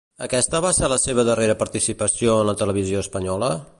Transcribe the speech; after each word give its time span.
Aquesta 0.25 0.61
va 0.65 0.71
ser 0.77 0.87
la 0.93 0.97
seva 1.03 1.25
darrera 1.29 1.57
participació 1.59 2.39
en 2.39 2.51
la 2.51 2.57
televisió 2.63 3.05
espanyola? 3.07 3.53